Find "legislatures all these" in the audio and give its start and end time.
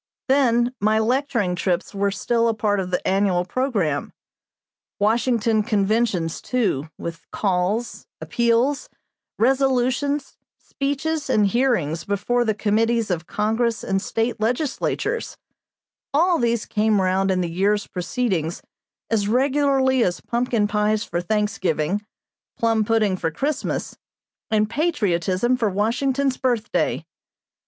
14.39-16.65